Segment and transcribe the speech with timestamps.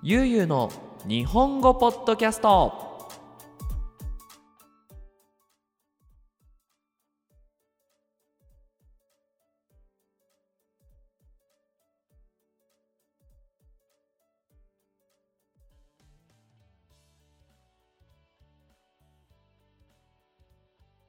[0.00, 0.70] ゆうゆうの
[1.08, 2.72] 日本語ポッドキャスト。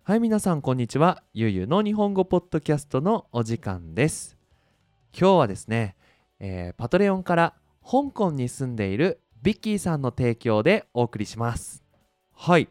[0.03, 1.21] はい皆さんこんにちは。
[1.35, 4.35] ゆうゆうの日本語ポッドキャストのお時間です。
[5.15, 5.95] 今日はですね、
[6.39, 7.58] えーパトレオンから
[7.91, 11.83] 香港に住んでいるビッキーさんの提供でお送りします。
[12.35, 12.69] はい。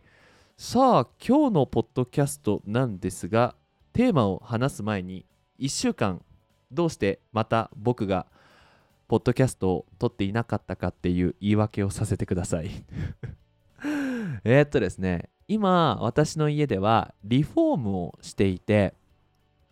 [0.57, 3.57] さあ今日のポッドキャストなんですが
[3.93, 5.27] テーマを話す前に
[5.59, 6.23] 1週間
[6.71, 8.27] どうしてまた僕が
[9.09, 12.71] ポッドキャストを撮っていなかったかっていう言い訳をさせてください。
[14.45, 18.95] えっとですね今私の家ではリフォームをしていて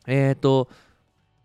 [0.08, 0.68] えーっと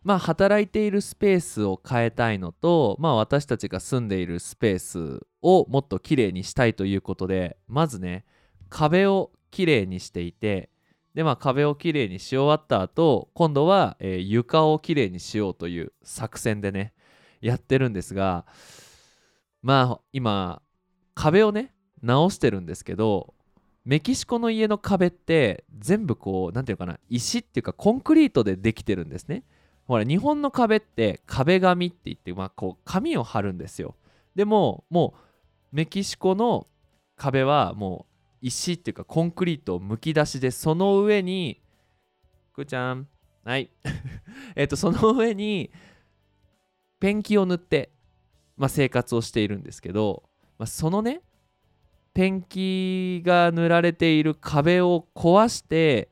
[0.03, 8.25] まあ働いているスペースを変えたいのとまあ私たちが住んでいるスペースをもっときれいにしたいということでまずね
[8.69, 10.69] 壁をきれいにしていて
[11.13, 16.93] でまあ壁をきれいにし終わった後今度は、えー床をきれいにしようという作戦でね
[17.41, 18.45] やってるんですが
[19.61, 20.61] まあ今
[21.13, 23.35] 壁をね直してるんですけど
[23.83, 29.43] メキシコの家の壁って全部こう何ていうかな石っていうかコンクリートでできてるんですね。
[29.91, 33.97] ほら日本の壁って壁紙って言って、まあ、こう紙を貼るんですよ。
[34.35, 35.15] でもも
[35.73, 36.67] うメキシコの
[37.17, 41.61] 壁はもう石っていうかコンクリートをむき出しでその上に
[42.53, 43.09] くーちゃん。
[43.43, 43.69] はい。
[44.55, 45.69] えっとその上に
[47.01, 47.91] ペンキを塗って、
[48.55, 50.23] まあ、生活をしているんですけど、
[50.57, 51.19] まあ、そのね
[52.13, 56.10] ペンキが塗られている壁を壊して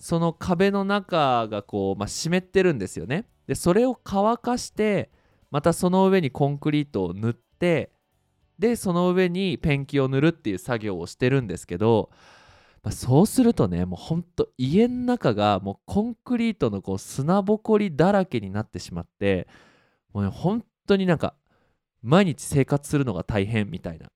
[0.00, 3.26] その壁の中がこう、まあ、湿ってるんですよね。
[3.46, 5.10] でそれを乾かして
[5.50, 7.92] またその上にコンクリートを塗って
[8.58, 12.10] でその上にペンキを塗るっていう作業をしてるんですけど、
[12.82, 19.48] まあ、そうするとねもうほんと家の中がもうコンクリートのこう砂ぼこりだらけになってしまって
[20.14, 21.34] もうね本当になんか
[22.02, 24.10] 毎日生活するのが大変みたいな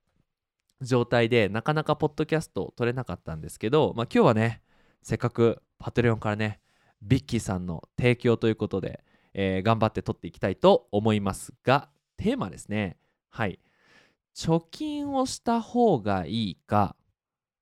[0.80, 4.62] 状態でなかなかポッドキャストを撮れなかったんですけど、まあ、今日はね
[5.02, 6.60] せっかくパトレオンからね
[7.02, 12.96] ビッキーさんの提供ということで、えー頑張って撮っていきたいと思いますがテーマですね。
[13.28, 13.60] はい。
[14.34, 16.96] 貯金をした方がいいか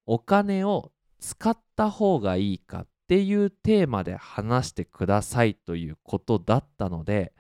[0.06, 7.33] お金を使った方がいいかっていうテーマで話してくださいということだったので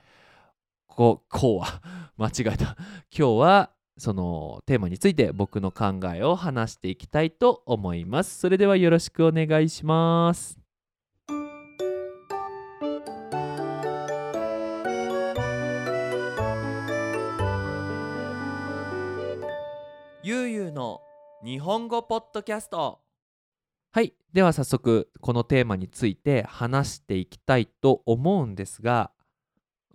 [0.88, 1.80] ここうは
[2.18, 2.76] 間違えた。
[3.16, 8.40] 今日はそのテーマについて僕の考えを話していきたいと思います。
[8.40, 10.61] それではよろしくお願いします。
[20.24, 21.00] ゆうゆうの
[21.44, 23.00] 日本語ポッドキャスト。
[23.90, 24.14] はい。
[24.32, 29.10] では早速このテーマについて話していきたいと思うんですが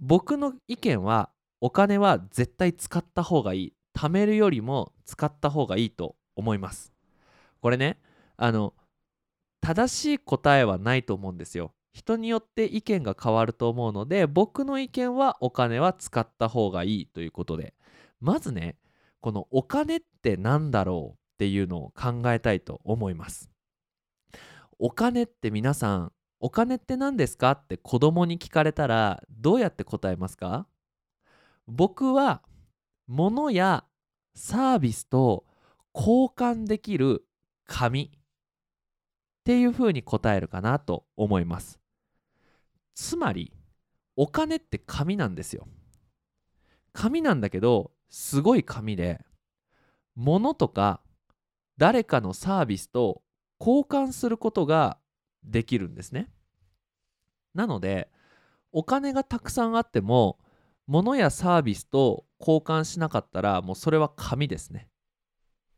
[0.01, 1.29] 僕の意見は
[1.61, 3.73] お金は絶対使った方がいい。
[3.95, 6.91] 貯めるよりも使った方がいいと思います。
[7.61, 7.97] これね
[8.35, 8.73] あの
[9.61, 11.71] 正しい答えはないと思うんですよ。
[11.93, 17.73] 人によって意見が変わると思うので僕の意見はお金は使った方がいいということで。
[18.19, 18.75] まずね
[19.27, 23.51] このお金って何だろうっていうのを考えたいと思います。
[24.79, 30.65] お金って皆さんお金って何ですかって子供に聞かれたらどうやって答えますか？
[31.67, 32.41] 僕は
[33.05, 33.83] 物や
[34.33, 35.43] サービスと
[35.93, 37.25] 交換できる
[37.65, 38.19] 紙っ
[39.43, 41.81] ていうふうに答えるかなと思います。
[42.95, 43.51] つまり
[44.15, 45.67] お金って紙なんですよ。
[46.93, 49.23] 紙なんだけどすごい紙で
[50.15, 51.01] 物とか
[51.77, 53.21] 誰かのサービスと
[53.59, 54.97] 交換することが
[55.43, 56.29] できるんですね。
[57.53, 58.09] なので
[58.71, 60.39] お金がたくさんあっても
[60.87, 64.89] 物やサービスと交換しなかったらもうそれは紙ですね。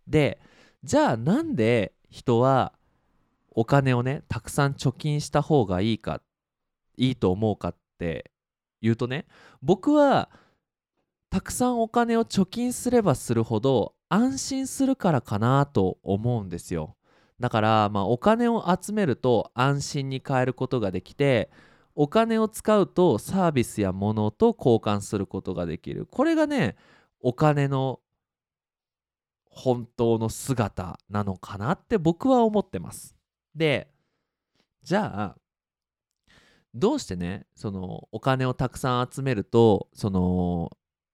[0.07, 0.39] で
[0.83, 2.73] じゃあなんで人は
[3.51, 6.21] お金をねたくさん貯金した方がいいか
[6.97, 8.31] いいと思うかって
[8.81, 9.25] 言うとね
[9.61, 10.29] 僕は
[11.29, 16.95] たくさんお金を貯金すればするほど安心するからかなと思うんですよ。
[17.39, 21.49] だからまあお金を集めると安心に変えることができて
[21.95, 26.05] お金を使うとサービスや物と交換することができる。
[26.07, 26.75] これがね
[27.21, 27.99] お金の
[29.49, 33.15] 本当の姿なのかなって僕は思ってます。
[33.55, 33.89] で
[34.83, 35.37] じゃあ
[36.73, 40.71] どうしてねそのお金をたくさん集めるとその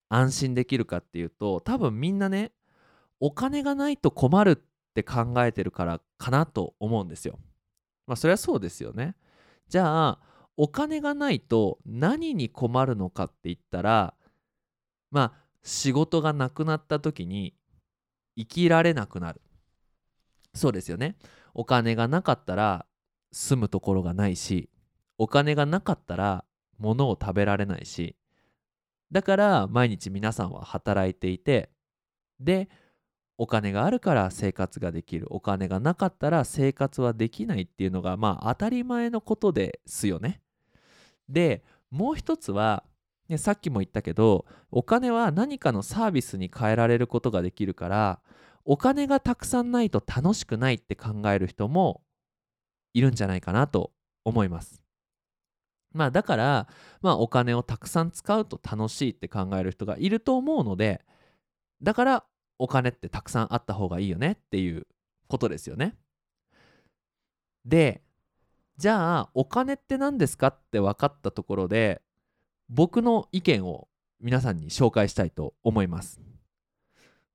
[0.10, 2.52] 安心できるかっていうと多分みんなね
[3.20, 4.58] お金がないと困るっ
[4.94, 7.40] て考えてるからかなと思うんですよ。
[8.08, 9.16] まあそれはそうですよね。
[9.68, 10.20] じゃあ
[10.58, 14.14] お金がないと何に困るのかって言ったら
[15.12, 17.56] まあ仕事がなくなった時に
[18.38, 19.42] 生きられなくなる。
[20.54, 21.18] そうですよね。
[21.54, 22.86] お金がなかったら
[23.32, 24.70] 住むところがないし
[25.18, 26.46] お金がなかったら
[26.78, 28.16] 物を食べられないし
[29.16, 31.70] だから毎日皆さんは働いていて
[32.42, 32.68] で
[33.38, 40.42] お金があるから生活ができるお金がなかったら生活はできないっていうのがまあ当たり前のことですよね。
[41.30, 42.84] でもう一つは、
[43.30, 48.20] ね、さっきも言ったけどお金は何かのサービスに変えられることができるから
[48.66, 52.02] お金がたくさんないと楽しくないって考える人も
[52.94, 53.94] いるんじゃないかなと
[54.26, 54.85] 思います。
[55.96, 56.68] まあだから、
[57.02, 61.06] まあお金をたくさん使うと楽しいって考える人がいると思うので、
[61.82, 62.26] だから
[62.60, 64.88] お金ってたくさんあった方がいいよねっていう
[65.30, 65.96] ことですよね。
[67.64, 68.04] で、
[68.76, 72.02] じゃあお金って何ですかって分かったところで、
[72.68, 73.88] 僕の意見を
[74.20, 76.20] 皆さんに紹介したいと思います。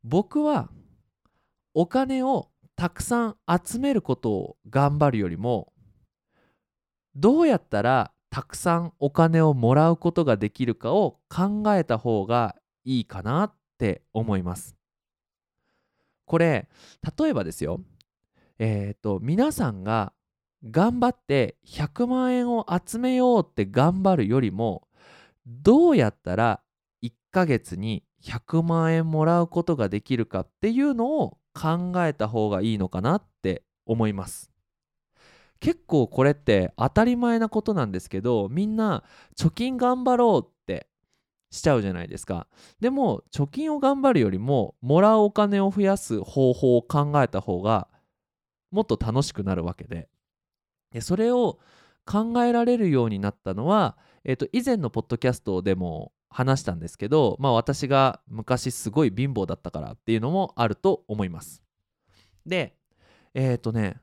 [0.05, 0.69] 僕は
[1.73, 5.73] お金をたくさん集めることを頑張るよりも
[7.15, 14.77] どうやったらたくさんお金をもらうことができるかを考えた方がいいかなって思います。
[16.27, 16.69] これ
[17.19, 17.81] 例えばですよ
[18.61, 20.13] えっ、ー、と皆さんが
[20.65, 24.87] 頑張って100万円を集めようって頑張るよりも
[25.47, 26.61] どうやったら
[27.03, 34.50] 1ヶ月に100万円もらうことができるかっていうのを考えた方がいいのかなって思います。
[35.61, 39.05] 結構これって当たり前なことなんですけどみんな
[39.39, 40.89] 貯金頑張ろうって
[41.51, 42.47] しちゃうじゃないですか。
[42.81, 47.89] でも貯金を頑張るよりももらうお金を増やす方法を考えた方が
[48.71, 50.09] もっと楽しくなるわけで。
[50.93, 51.59] でそれを
[52.05, 61.63] 考えられるようになったのは、えー、と以前のポッドキャストでも話したんですけど、まあ、私が昔すごい貧乏だったからっていうのもあると思います。
[62.47, 62.77] で
[63.35, 64.01] えっ、ー、とね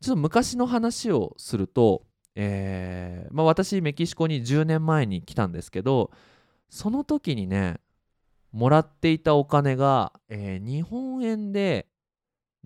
[0.00, 6.10] ちょっと昔の話をすると、えーまあ、私メキシコに10年前に来たんですけど
[6.68, 7.80] その時にね
[8.52, 11.86] もらっていたお金が、えー、日本円で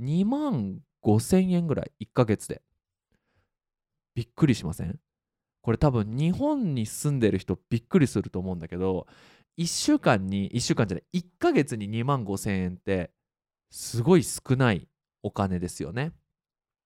[0.01, 2.63] 2万5千円ぐらい1ヶ月で。
[4.15, 4.99] びっくりしません？
[5.63, 9.07] これ多分日本に住んでる人びっくりすると思うんだけど
[9.59, 13.11] 1週間に1週間じゃない1ヶ月に2万5千円って
[13.71, 14.89] すごい少ない
[15.23, 16.13] お金ですよね。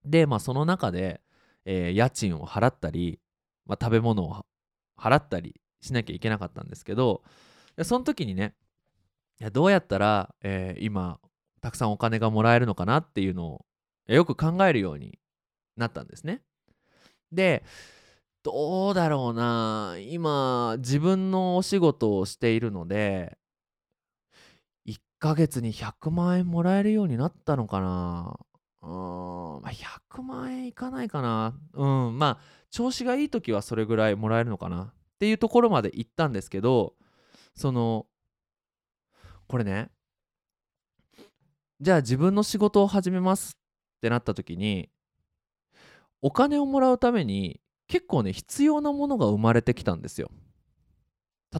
[0.05, 1.21] で、まあ、その中で、
[1.65, 3.21] えー、家賃を払ったり、
[3.67, 4.45] まあ、食べ物を
[4.99, 7.23] 払ったりしなきゃいけなかったんですけど
[7.83, 8.55] その時にね
[9.53, 11.19] どうやったら、えー、今
[11.61, 13.65] たくさんお金がもらえるのかなっていうのを
[14.07, 15.19] よく考えるように
[15.77, 16.43] なったんですね。
[17.33, 17.65] で
[18.43, 23.39] どうだろうな今自分のお仕事をしているので
[24.87, 28.39] 1ヶ月に100万円もらえるようになったのかな
[28.85, 31.55] うん、まあ、100万円いかないかな。
[31.73, 36.95] うん、まあ、調子がいい時はそれぐらいもらえるのかなっていうところまで行ったんですけど、
[37.55, 38.07] その、
[39.47, 39.91] これね、
[41.81, 43.57] じゃあ自分の仕事を始めます
[43.97, 44.91] ってなった時に、
[46.21, 50.31] お金をもらうために結構ね、必要なものが生まれてきたんですよ。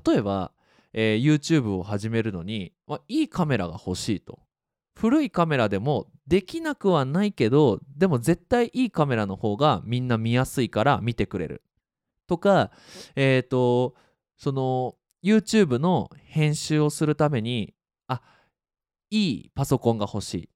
[0.05, 0.53] 例えば、
[0.93, 4.44] えー、YouTube を始めるのに、まあ、いいカメラが欲しいと。
[4.95, 11.63] 古いカメラでもできなくはないけどでも絶対いいカメラの方がみんな見やすいから見てくれる
[12.27, 12.71] とか
[13.17, 13.95] えっ、ー、と
[14.37, 17.75] その YouTube の編集をするために
[18.09, 18.23] あ
[19.11, 20.49] いいパソコンが欲しい。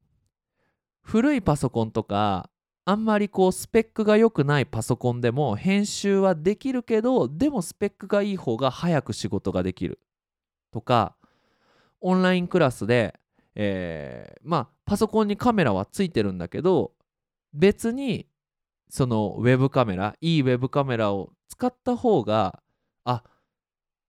[1.02, 2.50] 古いパソコンとか
[2.85, 10.00] あんまりこうスペックが良くないパソコンでも編集はできるけどでもスペックがいい方が早く仕事ができる
[10.71, 11.16] とか
[12.02, 13.18] オンラインクラスで
[13.61, 16.93] えー、まあパソコンにカメラはついてるんだけど
[17.53, 18.27] 別に
[18.88, 22.62] そのウェブカメラいいウェブカメラを使った方が
[23.05, 23.25] あ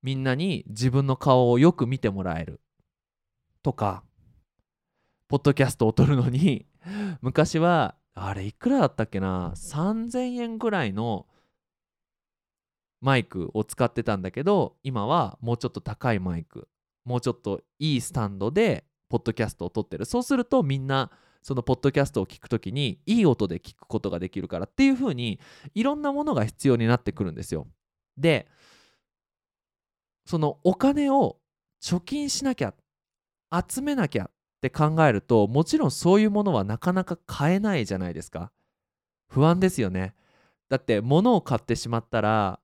[0.04, 2.62] みんなに自分の顔をよく見てもらえる。
[3.62, 4.04] とか
[5.28, 6.66] ポッドキャストを撮るのに
[7.22, 11.28] 昔はあれいくらだったっけな3000円ぐらいの
[13.02, 16.70] マイクを使ってたんだけど今はもうちょっと高いマイク
[17.04, 20.06] もうちょっといいスタンドでポッドキャストを撮ってる。
[20.06, 21.12] そうするとみんな
[21.42, 25.40] そのポッドキャストを聞くときにいい音で聞くことができるからっていう風に
[25.74, 27.68] いろんなものが必要になってくるんですよ。
[28.18, 28.48] で
[30.26, 31.38] そのお金を
[31.82, 32.74] 貯金しなきゃ
[33.68, 38.52] 集めなきゃって考えるともちろんそういうものはなかなか買えないじゃないですか。
[39.28, 40.16] 不安ですよね。
[40.70, 42.60] だって物を買ってしまったら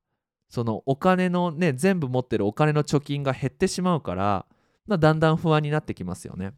[0.49, 4.45] そのお金のね全部持ってるお金の貯金が減ってしまうから
[4.87, 6.53] だんだん不安になってきますよね。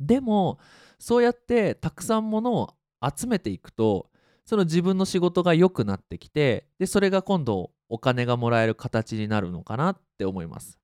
[0.00, 0.58] でも
[0.98, 4.10] そうやってたくさん物を集めていくと
[4.44, 10.78] その自分の仕事が良くなってきてでそれが今度お金がもらえる形になるのかなって思います。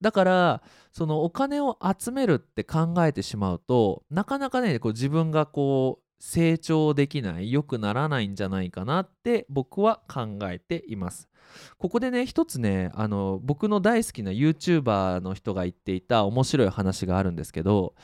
[0.00, 0.62] だから
[0.92, 11.28] そのお金を集めるって考えてしまうとなかなかねこう自分がこう成長できない良くならないんじゃないかなって僕は考えています。
[11.78, 17.94] ここでね一つねあの僕の大好きな YouTuber の人が言っていた面白い話があるんですけど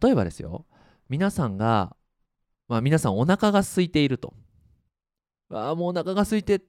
[0.00, 0.66] 例えばですよ
[1.08, 1.96] 皆さんが、
[2.68, 4.34] まあ、皆さんお腹が空いていると。
[5.52, 6.62] あもうお腹が空いて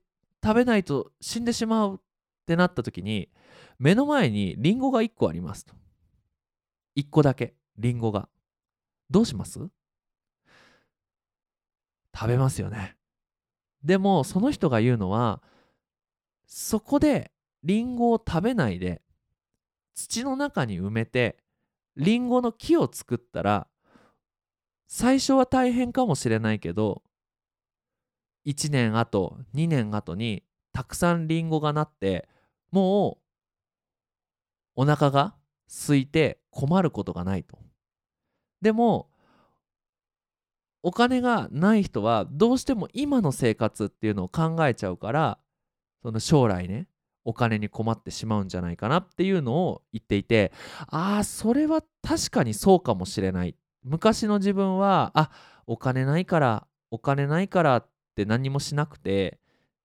[0.43, 1.99] 食べないと死んでしまうっ
[2.47, 3.29] てなった時に
[3.77, 5.75] 目の前にリンゴが1個ありますと。
[6.97, 8.27] 1個だけリンゴが。
[9.11, 9.59] どうします？
[12.21, 12.95] 食べますよね。
[13.83, 15.41] でもその人が言うのは
[16.45, 17.31] そこで
[17.63, 19.01] リンゴを食べないで
[19.95, 21.37] 土の中に埋めて
[21.95, 23.65] リンゴの木を作ったら
[24.85, 27.01] 最初は大変かもしれないけど
[28.45, 32.29] 1年後2年後にたくさんリンゴがなって
[32.69, 33.17] も
[34.75, 35.33] うお腹が
[35.67, 37.57] 空いて困ることがないと。
[38.61, 39.10] でも
[40.83, 45.37] お金がない人はどうしても今の生活っていうのを考えちゃうから
[46.01, 46.87] その将来ね
[47.23, 50.51] お金に困ってしまうんじゃないかなっていうのを言っていて
[50.87, 53.55] ああそれは確かにそうかもしれない。
[53.83, 55.31] 昔の自分はあ
[55.67, 59.39] お金ないからお金ないからって何もしなくて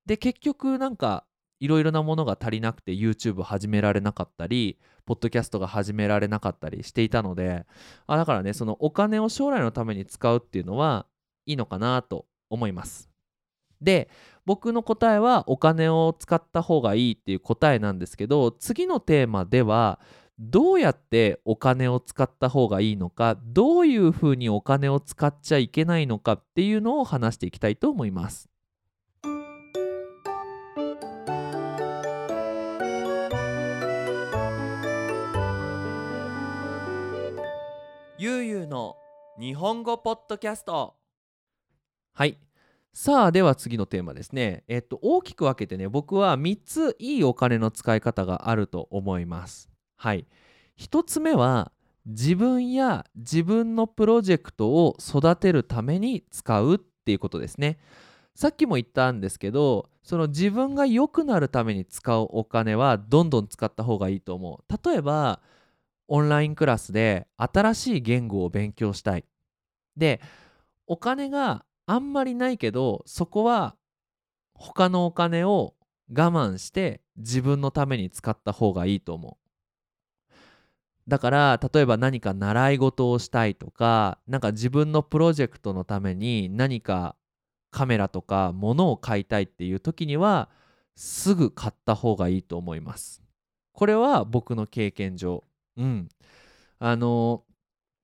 [0.07, 1.25] で結局なんか
[1.61, 7.65] いろいろなものが足りなくて YouTube 始められなかったりポッドキャストが始められなかったりしていたので
[8.07, 11.07] あだからねそのお金を将来のために使うっていうのは
[11.47, 13.09] いいのかなと思います。
[13.81, 14.09] で
[14.47, 20.01] 僕の答えはお金を使った方がいいっていう答えなんですけど次のテーマでは
[20.39, 28.49] どうやってお金を使った方がいいのかどういうふうにお金を使っちゃいけないのかっていうのを話していきたいと思います。
[38.18, 38.96] ゆうゆうの
[39.38, 40.94] 日本語ポッドキャスト。
[42.14, 42.38] はい。
[42.94, 44.64] さあでは次のテーマですね。
[44.68, 49.68] えっと大きく分けてね僕は3ついいお金の使い方があると思います。
[49.96, 50.26] はい。
[50.78, 51.73] 1つ目は
[52.06, 57.78] 自分や自分のプロジェクトを育てるために使うっていうことですね。
[58.35, 64.90] さっきも言ったんですけどその自分が良くなるために使うお金はどんどん使った方がいいと思う。
[64.90, 65.42] 例えば
[66.09, 69.25] オンラインクラスで新しい言語を勉強したい。
[69.97, 70.21] で
[70.87, 73.77] お金があんまりないけどそこは
[74.55, 75.75] 他のお金を
[76.11, 79.47] 我慢して自分のために使った方がいいと思う。
[81.09, 87.15] だから例えば何か習い事をしたいとかなんか自分のプロジェクトのために何か
[87.71, 90.49] カメラとか物を買いたいっていう時には
[90.97, 93.23] すぐ買った方がいいと思います。
[93.73, 95.45] これは僕の経験上。
[95.76, 96.09] うん。
[96.78, 97.45] あの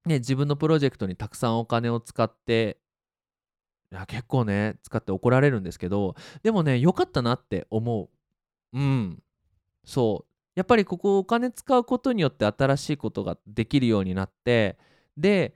[0.06, 2.78] ね自分のプロジェクトにたくさんお金を使って
[3.92, 8.08] いや結構ね使って怒られるんですけどでもね良かったなって思
[8.72, 8.78] う。
[8.78, 9.22] うん。
[9.84, 10.32] そう。
[10.54, 14.78] やっぱりここお金使うことによって新しいことができるようになって
[15.16, 15.54] で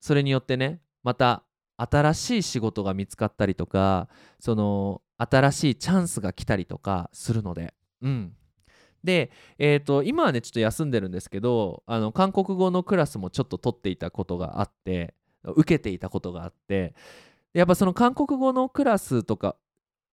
[0.00, 1.44] それによってねまた
[1.76, 7.74] 新しい仕事が見つかったりとかその新しいチャンスが来たりとかするので。
[8.02, 8.34] うん。
[9.04, 15.14] で、えーと、今はねちょっと休んでるんですけどあの韓国語のクラスもちょっと取っていたことがあって
[15.44, 16.94] 受けていたことがあって
[17.54, 19.56] やっぱその韓国語のクラスとか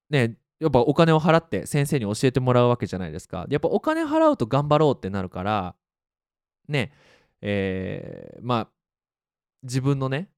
[0.10, 3.46] ねやっぱお金を払って先生に教えてもらうわけじゃないですか。
[3.50, 5.76] やっぱお金払うと頑張ろうってなるから
[6.68, 6.92] ね
[7.42, 8.68] えー、まあ
[9.64, 10.30] 自分のね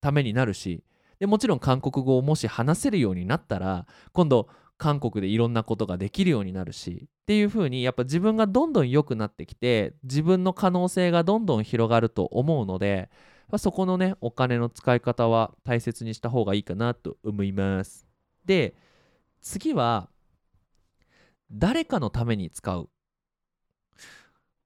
[0.00, 0.84] ためになるし
[1.18, 13.10] でもちろん韓国語をもし話せるようになったら今度韓国でいろんなことができるようになるしっていう風にやっぱ自分がどんどん良くなってきて自分の可能性がどんどん広がると思うので、
[13.50, 18.06] ま、そこのねお金の使い方は大切にした方がいいかなと思います。
[18.44, 18.74] で
[19.40, 20.08] 次は
[21.50, 22.88] 誰かのために使う。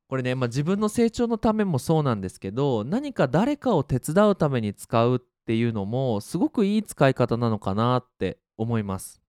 [0.09, 9.21] これね、まあ、自分の成長のためもそうなんですけど何か誰かを手伝うために使うっていうのもすごくいい使い方なのかなって思います。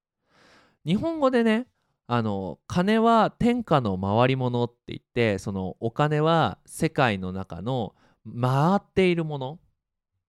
[0.90, 1.68] 日本語でね
[2.08, 7.94] あの金は天下の回り物って言ってそのお金は世界の中の
[8.26, 9.60] 回っているもの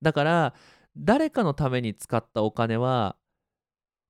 [0.02, 0.54] だから
[0.98, 3.16] 誰かのために使ったお金は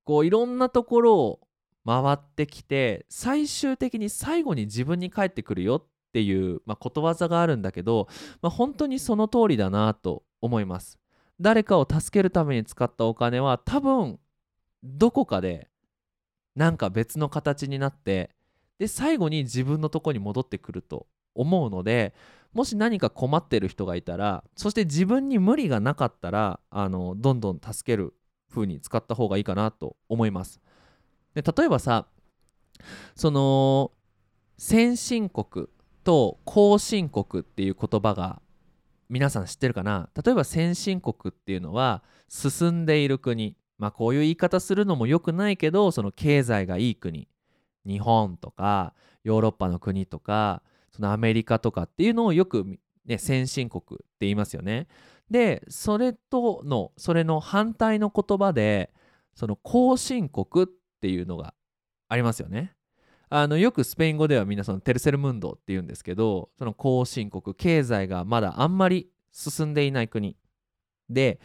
[0.02, 1.40] こういろんなところを
[1.86, 8.08] 回ってきて最終的に最後に自分に返ってくるよっていう、まあ、ことわざがあるんだけど、
[8.42, 10.98] まあ、本当にその通りだなと思います。
[11.40, 14.18] 誰かを助けるために使ったお金は多分
[14.82, 15.69] どこかで
[16.56, 18.30] なんか別の形になって
[18.78, 22.14] で最後に自分のとこに戻ってくると思うので
[22.52, 28.14] もし何か困ってる人がいたらそして自分に無理がなかったらあのどんどん助ける
[28.52, 30.60] 風に使った方がいいかなと思います。
[31.34, 32.06] で例えばさ
[33.14, 33.92] その
[34.58, 35.68] 先進国
[36.02, 38.42] と後進国っていう言葉が
[39.08, 40.08] 皆さん知ってるかな？
[40.24, 47.26] 例えば先進国っていうのは進んでいる国まあこういう言い方するのも良くないけどその経済がいい国
[47.86, 48.94] 日本とか
[49.24, 54.86] ヨーロッパの国とかそのアメリカとかっていうのをよく、ね、先進国って言いますよね。
[55.30, 58.92] でそれとのそれの反対の言葉で
[59.34, 60.68] その後進国っ
[61.00, 61.54] ていうのが
[62.08, 62.74] ありますよね。
[63.30, 70.36] あのよくスペイン語ではみんなそのテルセルムンドって言うんですけどその後進国経済がまだあんまり進んでいない国
[71.08, 71.40] で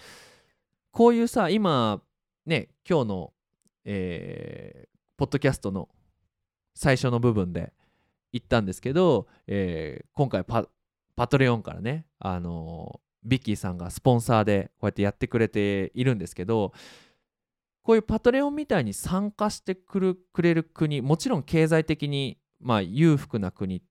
[0.91, 2.01] こういうさ今
[2.45, 3.33] ね今日の、
[3.85, 5.89] えー、ポッドキャストの
[6.73, 7.73] 最初の部分で
[8.31, 16.73] 言ったんですけど、えー、今回パトレオンからね、あのー、ビッキーさんがスポンサーでこうやってやってくれているんですけど
[17.81, 23.81] こういうパトレオンみたいに参加してくるくれる国もちろん経済的に、まあ、裕福な国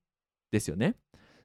[0.50, 0.96] ですよね。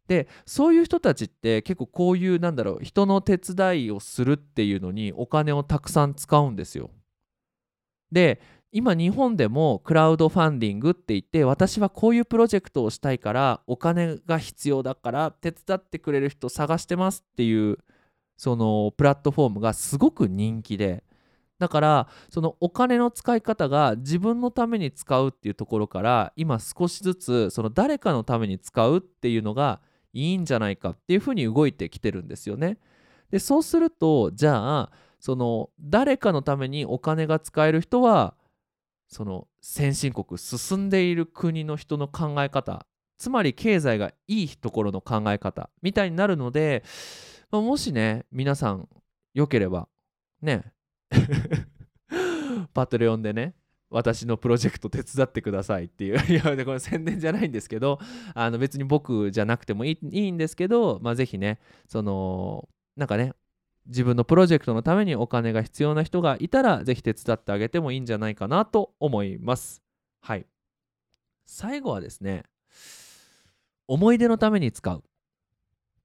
[0.08, 6.90] でそういう人たちって結構こういうなんだろう人の手伝いをするっていうのにお金をたくさん使うんですよ。
[8.12, 17.80] で今日本でもクラウドファンディングって言って私はこういうプロジェクトをしたいからお金が必要だから手伝ってくれる人探してますっていう
[18.38, 21.04] そのプラットフォームがすごく人気で
[21.58, 29.82] だからそのお金の使い方が自分のために使うっていうところから今少しずつその誰かのために使うっていうのが
[30.14, 32.78] いいんじゃないかっていうふうに動いてきてるんですよね。
[33.30, 38.36] でそうするとじゃあその誰かのためにお金が使える人は
[39.08, 42.86] その先進国進んでいる国の人の考え方
[43.18, 46.84] つまり経済がいいところの考え方みたいになるので、
[47.52, 48.88] まあ、もしね皆さん
[49.34, 49.90] よければ
[50.42, 50.72] ね
[52.74, 53.56] パトレオンでね
[53.90, 58.00] 私のプロジェクト手伝ってくださいっていう いやこれ宣伝じゃないんですけど
[58.34, 63.34] あの別に僕じゃなくてもいいいいんですけど、まあ、ぜひねそのなんかね
[63.90, 69.82] 自分のプロジェクトのためにお金が必要な人がいたら、ぜひ手伝ってあげてもいいんじゃないかなと思います。
[70.22, 70.46] はい。
[71.46, 72.44] 最後はですね、
[73.88, 75.04] 思い出のために使う。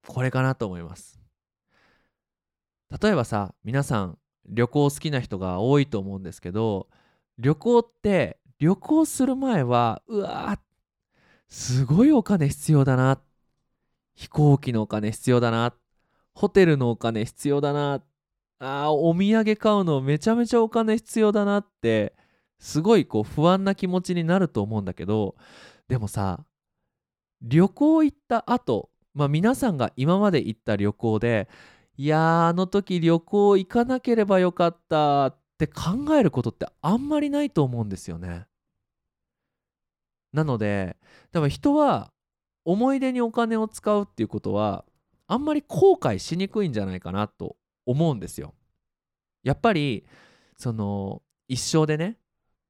[0.07, 1.21] これかなと思います。
[3.03, 4.19] 例えばさ、皆さん
[4.49, 6.89] 旅行好きな人が多いと思うんですけど、
[7.39, 10.59] 旅行って旅行する前は、うわ
[11.49, 13.21] すごいお金必要だな。
[14.15, 15.75] 飛行機のお金必要だな。
[16.35, 18.03] ホテルのお金必要だな
[18.59, 22.15] あお土産買うのめちゃめちゃお金必要だなって
[22.59, 25.37] すごいこう不安な気持ちになると思うんだけど
[25.89, 26.45] でもさ
[27.43, 31.49] 旅行行った後まあ皆さんが今まで行った旅行で
[31.97, 38.47] いやーあの時旅行行かなければよかったって考えることってあんまりないと思うんですよね。
[40.33, 40.97] なので
[41.31, 42.11] 多分人は
[42.65, 44.85] 思い出にお金を使うっていうことは
[45.27, 47.57] あんまり後悔しにくいんじゃないかなと
[47.87, 48.55] 思うんですよ。
[49.43, 50.07] やっぱり
[50.57, 52.19] その一生でね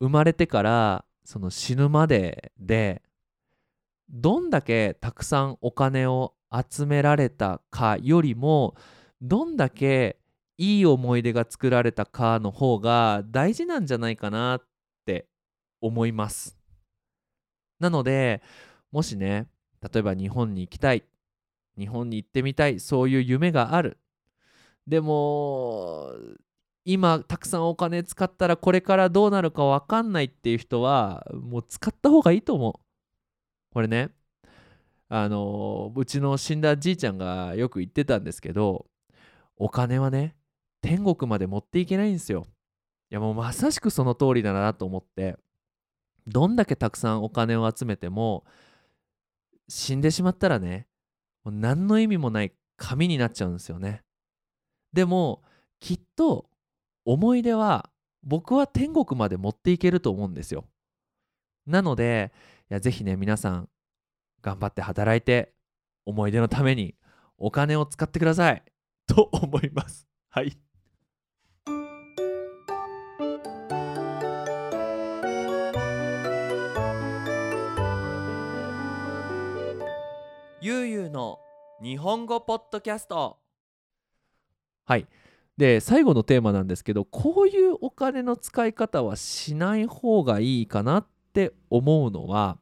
[0.01, 3.03] 生まれてからその死ぬまでで
[4.11, 8.77] どんだけたくさんお金を集められたかよりも
[9.21, 10.19] どんだけ
[10.59, 14.63] いい思い出が作られたかの方が大事なんじゃないかなっ
[15.05, 15.27] て
[15.81, 16.57] 思います。
[17.81, 18.43] なので
[18.93, 19.49] もしね
[19.83, 21.03] 例えば日本に行きたい
[21.79, 23.99] 日本に行ってみたいそういう夢がある。
[24.87, 26.13] でも
[26.85, 32.75] 今たくさんお金使ったらこれからどうなるか分かんないっていう人はもう使った方がいいと思う。
[33.73, 34.11] これね
[35.09, 38.87] あのうちの死んだじいちゃんがよく言ってたんですけど
[39.57, 40.37] お金はね
[40.83, 42.47] 天国まで持っていけないんですよ。
[43.11, 45.37] いやもうまさしくその通りだなと思って
[46.27, 48.45] どんだけたくさんお金を集めても
[49.69, 50.87] 死んでしまったらね
[51.45, 54.03] もう何の意味もない紙になっちゃうんですよね。
[54.93, 55.43] でも
[55.81, 56.49] きっと
[57.05, 57.91] 思い出は
[58.23, 60.65] 僕は天国まで持っていけると思うんですよ。
[61.67, 62.33] なので
[62.71, 63.69] いやぜひね皆さん
[64.43, 65.53] 頑張って働いて
[66.07, 66.95] 思い出のために
[67.39, 68.63] お金を使ってください
[69.07, 70.57] と思いますはい
[80.67, 81.41] ゆうゆうの
[81.83, 83.37] 日本語ポッドキャスト
[84.87, 85.07] はい
[85.59, 92.57] で最後のテーマなんですけどこういうお金の使い方はしない方がいいかなって思うのは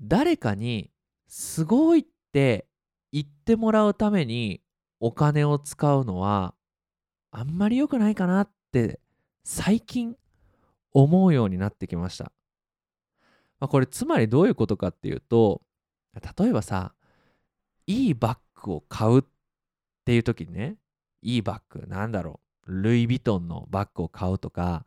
[0.00, 0.88] 誰かに
[1.26, 2.68] すごいって
[3.10, 4.60] 言ってもらうために
[5.00, 6.54] お金を使うのは
[7.32, 9.00] あんまり良くないかなって
[9.42, 10.14] 最近
[10.92, 12.30] 思うようになってきました。
[13.58, 15.60] まあ、これつまりどういうことかっていうと
[16.14, 16.94] 例えばさ
[17.86, 19.24] いいバッグを買うっ
[20.04, 20.76] ていう時にね
[21.22, 24.84] いいバッグなんだろうルイ・ヴィトンのバッグを買うとか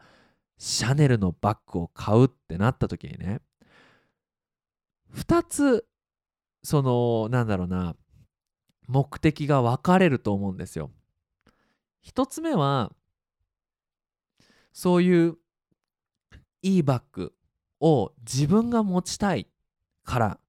[0.58, 3.42] シャネルのバッグを買うってなった時にね
[5.16, 5.86] 2つ
[6.64, 7.96] そのなんだろうな
[8.88, 10.92] 目的が分かれると思うんですよ。
[12.06, 12.92] 1つ目は
[14.74, 15.38] そういう
[16.62, 17.34] いいバッグ
[17.80, 19.48] を自分が持ちたい
[20.04, 20.40] から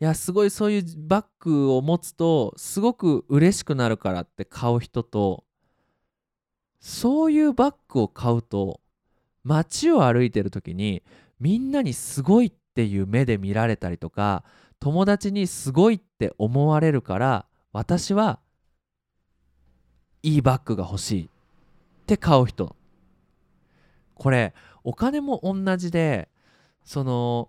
[0.00, 5.44] いやすごいそういうバッグを持つとすごく嬉しくなるからって買う人と
[6.80, 8.80] そういうバッグを買うと
[9.44, 11.02] 街を歩いてる時に
[11.38, 14.42] みんなにすごいっていう目で見られたりとか
[14.78, 18.38] 友達にすごいって思われるから私は
[20.22, 21.28] いいバッグが欲しいっ
[22.06, 22.74] て買う人。
[24.14, 26.28] これお金も同じで
[26.84, 27.48] その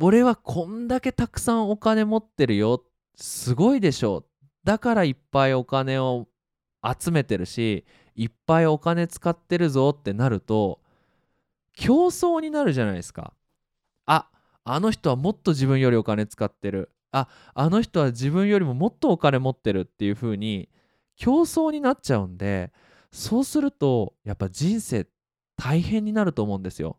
[0.00, 2.84] 俺はこんだけたくさんお金持ってるよ。
[3.16, 4.24] すごいでしょ。
[4.64, 6.28] だからいっぱいお金を
[6.98, 9.90] 集めてるしいっぱいお金使ってるぞ。
[9.90, 10.80] ってなると
[11.74, 13.34] 競争になるじゃないですか。
[14.06, 14.28] あ
[14.64, 16.90] あの人はもっと自分よりお金使ってる。
[17.12, 20.70] ああの人は自分よりももっとお金持ってるっていう風に
[21.16, 22.72] 競争になっちゃうんで
[23.10, 25.06] そうするとやっぱ人生
[25.56, 26.96] 大変になると思うんですよ。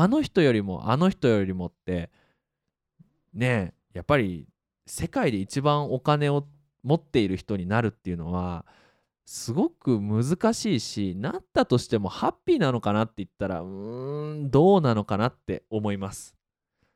[0.00, 2.10] あの人よりもあの人よりもって
[3.34, 4.46] ねやっぱり
[4.86, 6.46] 世界で一番お金を
[6.84, 8.64] 持っている人になるっていうのは
[9.24, 16.36] すごく難しいしなったとしてもハッピーなのかなって言ったらうーんどうなのかなって思います。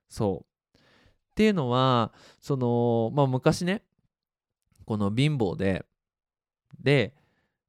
[0.08, 0.80] そうっ
[1.34, 3.82] ていうのはそのまあ昔ね
[4.84, 5.84] この貧乏で
[6.80, 7.14] で、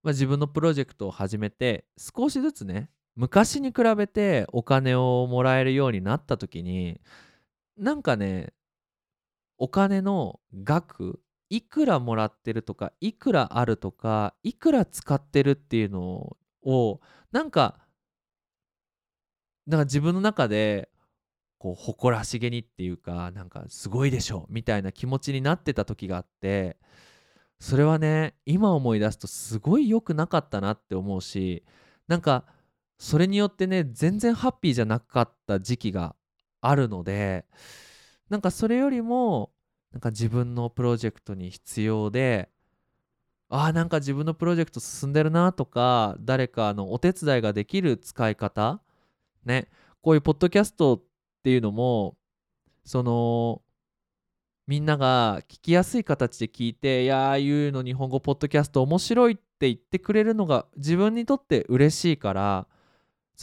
[0.04, 7.00] まあ、自分のプロジェクトを始めて少しずつね昔に比べてお金をもらえるようになった時に
[7.78, 8.54] なんかね
[9.58, 17.78] お金の額いくらもらってるとかいくらあるとかいくら使ってるっていうのをなんか
[19.68, 20.90] なんか自分の中で
[21.60, 26.78] こう誇らしげにっていうかなんかすごいでしょみたいな気持ちになってた時があって
[27.60, 31.64] それはね今思い出すとすごい良くなかったなって思うし
[32.08, 32.46] なんか
[32.98, 36.16] それによってね全然ハッピーじゃなかった時期が
[36.62, 37.46] あるので
[38.30, 39.52] なんかそれよりも
[39.92, 42.50] なんか自分のプロジェクトに必要で
[43.50, 48.82] ああなんか自分のプロジェクト進んでるなとか誰かのお手伝いができる使い方
[49.46, 49.68] ね
[50.02, 51.02] こういうポッドキャストっ
[51.44, 52.16] ていうのも
[52.86, 53.62] その
[54.66, 62.68] みんなが聞きやすい形で聞いて「いやあいうの日本語ポッドキャスト面白い」って言ってくれるのが自分にとって嬉しいから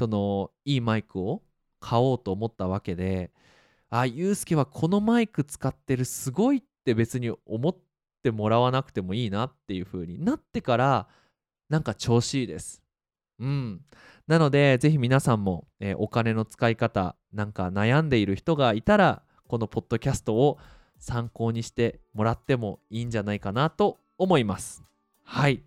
[0.01, 1.43] そのいいマイクを
[1.79, 3.31] 買おうと思ったわけで
[3.91, 7.77] あゆうすけはこのマイク使ってるすごいって別に思っ
[8.23, 11.07] てもらわなくてもいいなっていう風になってから
[11.69, 12.83] なんか調子いいです。
[13.41, 13.83] うん、
[14.27, 20.57] なのでぜひ皆さんも、えー、お金の使い方なんか悩んでいる人がいたらこのポッドキャストを
[20.99, 24.83] 参考にしてもらってもいいんじゃないかなと思います。
[25.25, 25.63] はい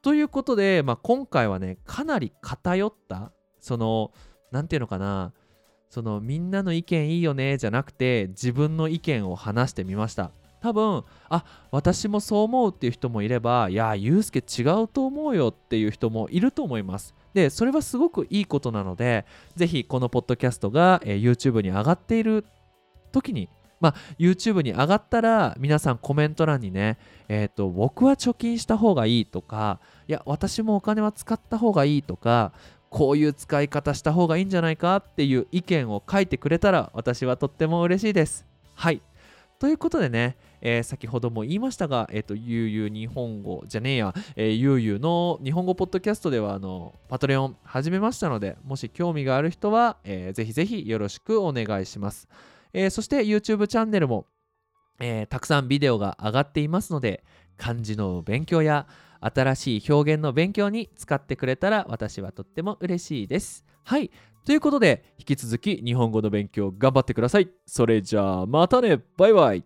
[0.00, 4.12] ということで、まあ、今回はねかなり偏ったその
[4.50, 5.32] 何て言うのかな。
[5.88, 10.30] そのみんなの意見いいよねじゃなくて自分の意見を話してみました。
[10.60, 17.14] 多分あ私もそう思うっていう人もいればいやゆうすけ違うと思うよっていう人もいると思います。
[17.34, 19.24] でそれはすごくいいことなので
[19.56, 22.44] ぜひこのポッドキャストが、えー、YouTube に上がっている
[23.12, 23.48] 時に
[23.80, 32.52] まあ、YouTube に上がったら皆さんコメント欄にね、えーと、僕は貯金した方がいいとかいや私もお金は使った方がいいとか
[32.90, 38.44] こういう使い方した方がいいんじゃないかっていう意見を書いてくれたら私はとっても嬉しいです。
[38.74, 39.00] はい。
[39.60, 52.26] ということでね、えー先ほども言いましたが、えっ、と、ゆうゆう日本語じゃねえや、えーゆうゆうの日本語ポッドキャストでは、あの、パトレオン始めましたので、もし興味がある人は、えーぜひぜひよろしくお願いします。
[52.72, 54.26] えーそして YouTube チャンネルも、
[54.98, 57.22] えーたくさんビデオが上がっていますので、
[57.58, 58.86] 漢字の勉強や
[59.20, 63.64] 新しい表現の勉強に使ってくれたら私はとっても嬉しいです。
[63.84, 64.10] はい。
[64.46, 67.50] ということで、引き続き日本語の勉強頑張ってください。
[67.66, 69.64] それじゃあ、またねバイバイ